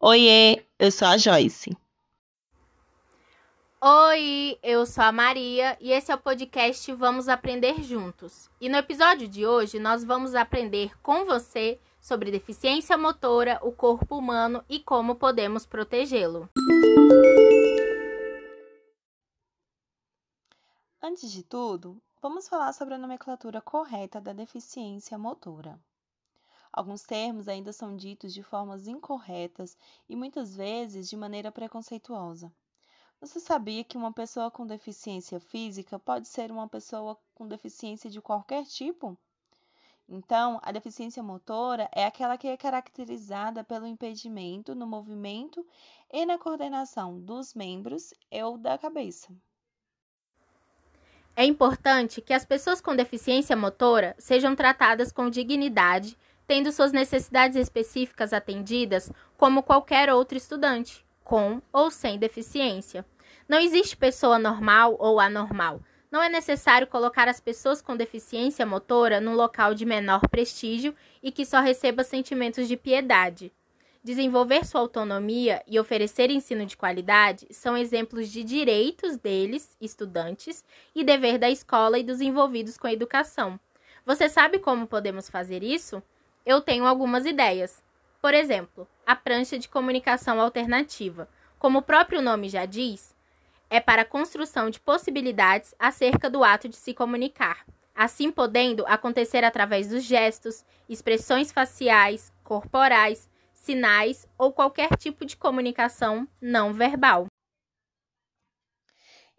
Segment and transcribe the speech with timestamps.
[0.00, 1.76] Oiê, eu sou a Joyce.
[3.82, 8.48] Oi, eu sou a Maria e esse é o podcast Vamos Aprender Juntos.
[8.60, 14.16] E no episódio de hoje nós vamos aprender com você sobre deficiência motora, o corpo
[14.16, 16.48] humano e como podemos protegê-lo.
[21.02, 25.76] Antes de tudo, vamos falar sobre a nomenclatura correta da deficiência motora.
[26.72, 29.76] Alguns termos ainda são ditos de formas incorretas
[30.08, 32.52] e muitas vezes de maneira preconceituosa.
[33.20, 38.20] Você sabia que uma pessoa com deficiência física pode ser uma pessoa com deficiência de
[38.20, 39.18] qualquer tipo?
[40.08, 45.66] Então, a deficiência motora é aquela que é caracterizada pelo impedimento no movimento
[46.10, 49.28] e na coordenação dos membros ou da cabeça.
[51.36, 56.16] É importante que as pessoas com deficiência motora sejam tratadas com dignidade,
[56.48, 63.04] tendo suas necessidades específicas atendidas como qualquer outro estudante com ou sem deficiência.
[63.46, 65.82] Não existe pessoa normal ou anormal.
[66.10, 71.30] Não é necessário colocar as pessoas com deficiência motora num local de menor prestígio e
[71.30, 73.52] que só receba sentimentos de piedade.
[74.02, 81.04] Desenvolver sua autonomia e oferecer ensino de qualidade são exemplos de direitos deles, estudantes, e
[81.04, 83.60] dever da escola e dos envolvidos com a educação.
[84.06, 86.02] Você sabe como podemos fazer isso?
[86.48, 87.84] Eu tenho algumas ideias.
[88.22, 91.28] Por exemplo, a prancha de comunicação alternativa.
[91.58, 93.14] Como o próprio nome já diz,
[93.68, 99.44] é para a construção de possibilidades acerca do ato de se comunicar, assim podendo acontecer
[99.44, 107.27] através dos gestos, expressões faciais, corporais, sinais ou qualquer tipo de comunicação não verbal.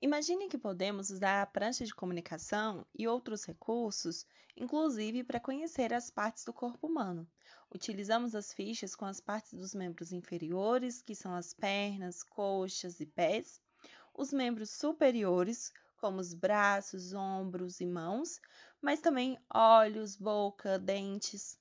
[0.00, 4.24] Imagine que podemos usar a prancha de comunicação e outros recursos,
[4.56, 7.28] inclusive para conhecer as partes do corpo humano.
[7.68, 13.06] Utilizamos as fichas com as partes dos membros inferiores, que são as pernas, coxas e
[13.06, 13.60] pés,
[14.14, 18.40] os membros superiores, como os braços, ombros e mãos,
[18.80, 21.58] mas também olhos, boca, dentes.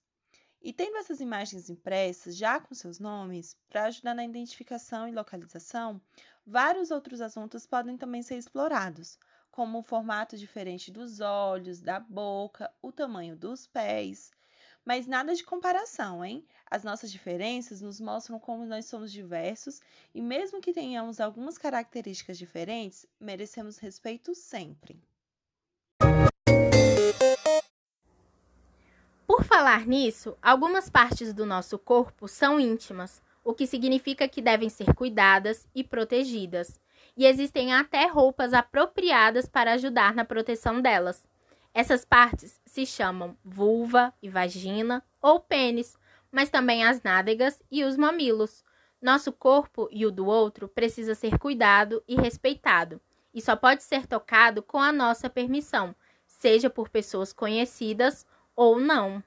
[0.62, 6.00] E tendo essas imagens impressas já com seus nomes, para ajudar na identificação e localização,
[6.46, 9.18] vários outros assuntos podem também ser explorados,
[9.50, 14.32] como o formato diferente dos olhos, da boca, o tamanho dos pés.
[14.86, 16.46] Mas nada de comparação, hein?
[16.70, 19.82] As nossas diferenças nos mostram como nós somos diversos
[20.14, 25.02] e, mesmo que tenhamos algumas características diferentes, merecemos respeito sempre.
[29.58, 34.94] Falar nisso, algumas partes do nosso corpo são íntimas, o que significa que devem ser
[34.94, 36.80] cuidadas e protegidas.
[37.18, 41.28] E existem até roupas apropriadas para ajudar na proteção delas.
[41.74, 45.98] Essas partes se chamam vulva e vagina ou pênis,
[46.32, 48.64] mas também as nádegas e os mamilos.
[49.02, 53.02] Nosso corpo e o do outro precisa ser cuidado e respeitado,
[53.34, 55.96] e só pode ser tocado com a nossa permissão,
[56.28, 58.24] seja por pessoas conhecidas
[58.56, 59.24] ou não.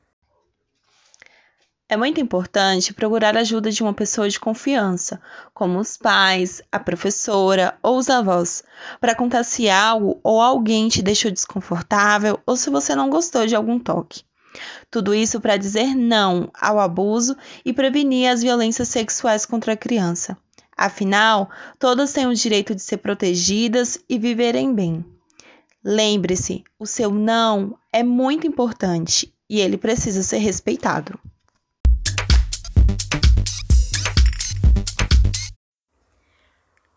[1.92, 5.20] É muito importante procurar a ajuda de uma pessoa de confiança,
[5.52, 8.62] como os pais, a professora ou os avós,
[9.00, 13.56] para contar se algo ou alguém te deixou desconfortável ou se você não gostou de
[13.56, 14.22] algum toque.
[14.88, 20.38] Tudo isso para dizer não ao abuso e prevenir as violências sexuais contra a criança.
[20.76, 25.04] Afinal, todas têm o direito de ser protegidas e viverem bem.
[25.84, 31.18] Lembre-se, o seu não é muito importante e ele precisa ser respeitado.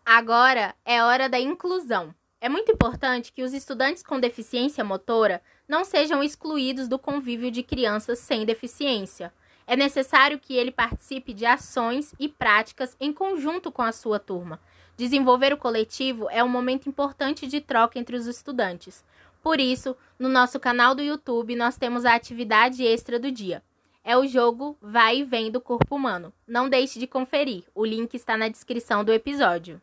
[0.06, 2.14] Agora é hora da inclusão.
[2.38, 7.62] É muito importante que os estudantes com deficiência motora não sejam excluídos do convívio de
[7.62, 9.32] crianças sem deficiência.
[9.66, 14.60] É necessário que ele participe de ações e práticas em conjunto com a sua turma.
[14.94, 19.02] Desenvolver o coletivo é um momento importante de troca entre os estudantes.
[19.42, 23.62] Por isso, no nosso canal do YouTube, nós temos a atividade extra do dia.
[24.04, 26.30] É o jogo Vai e Vem do Corpo Humano.
[26.46, 29.80] Não deixe de conferir, o link está na descrição do episódio.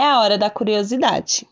[0.00, 1.46] É a hora da curiosidade.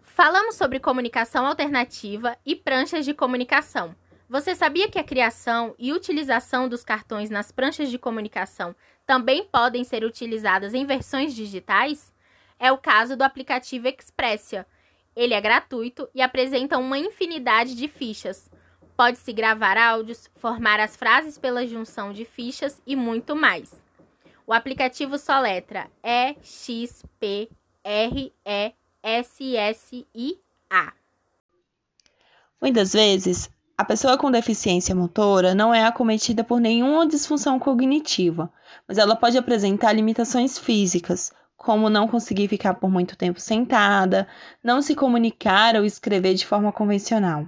[0.00, 3.94] Falamos sobre comunicação alternativa e pranchas de comunicação.
[4.26, 8.74] Você sabia que a criação e utilização dos cartões nas pranchas de comunicação
[9.04, 12.10] também podem ser utilizadas em versões digitais?
[12.58, 14.66] É o caso do aplicativo Expressia.
[15.14, 18.50] Ele é gratuito e apresenta uma infinidade de fichas.
[18.96, 23.84] Pode-se gravar áudios, formar as frases pela junção de fichas e muito mais.
[24.46, 27.56] O aplicativo soletra E-X-P-R-E-S-S-I-A.
[30.68, 30.92] A.
[32.60, 38.52] Muitas vezes, a pessoa com deficiência motora não é acometida por nenhuma disfunção cognitiva,
[38.86, 44.28] mas ela pode apresentar limitações físicas, como não conseguir ficar por muito tempo sentada,
[44.62, 47.46] não se comunicar ou escrever de forma convencional.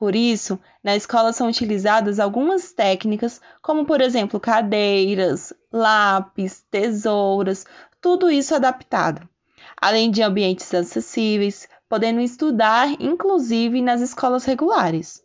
[0.00, 7.66] Por isso, na escola são utilizadas algumas técnicas, como por exemplo cadeiras, lápis, tesouras,
[8.00, 9.28] tudo isso adaptado,
[9.76, 15.22] além de ambientes acessíveis, podendo estudar inclusive nas escolas regulares.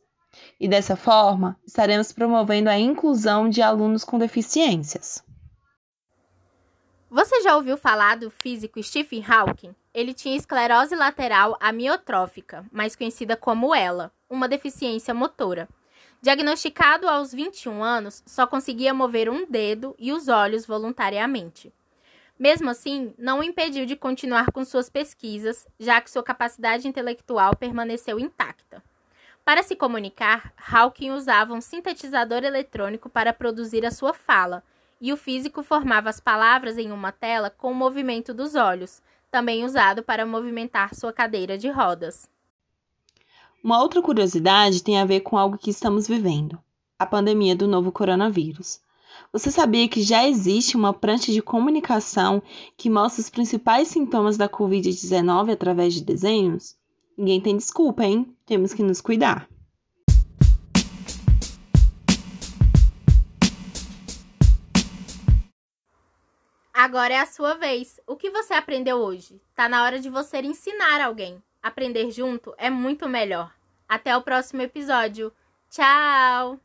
[0.59, 5.23] E dessa forma, estaremos promovendo a inclusão de alunos com deficiências.
[7.09, 9.73] Você já ouviu falar do físico Stephen Hawking?
[9.95, 15.69] Ele tinha esclerose lateral amiotrófica, mais conhecida como ELA, uma deficiência motora.
[16.21, 21.71] Diagnosticado aos 21 anos, só conseguia mover um dedo e os olhos voluntariamente.
[22.37, 27.55] Mesmo assim, não o impediu de continuar com suas pesquisas, já que sua capacidade intelectual
[27.55, 28.83] permaneceu intacta.
[29.45, 34.61] Para se comunicar, Hawking usava um sintetizador eletrônico para produzir a sua fala,
[34.99, 39.01] e o físico formava as palavras em uma tela com o movimento dos olhos,
[39.35, 42.25] também usado para movimentar sua cadeira de rodas.
[43.61, 46.57] Uma outra curiosidade tem a ver com algo que estamos vivendo:
[46.97, 48.79] a pandemia do novo coronavírus.
[49.33, 52.41] Você sabia que já existe uma prancha de comunicação
[52.77, 56.77] que mostra os principais sintomas da Covid-19 através de desenhos?
[57.17, 58.33] Ninguém tem desculpa, hein?
[58.45, 59.49] Temos que nos cuidar.
[66.85, 67.99] Agora é a sua vez.
[68.05, 69.41] O que você aprendeu hoje?
[69.55, 71.41] Tá na hora de você ensinar alguém.
[71.59, 73.51] Aprender junto é muito melhor.
[73.89, 75.33] Até o próximo episódio.
[75.67, 76.64] Tchau!